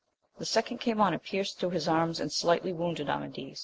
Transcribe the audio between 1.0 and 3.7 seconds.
and pierced through his arms, and slightly wounded Amadis.